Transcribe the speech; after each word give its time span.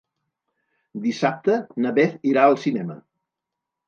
Dissabte 1.03 1.57
na 1.85 1.91
Beth 1.99 2.15
irà 2.31 2.47
al 2.47 2.57
cinema. 2.63 2.97